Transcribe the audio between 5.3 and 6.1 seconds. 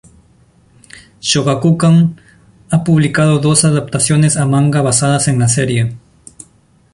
la serie.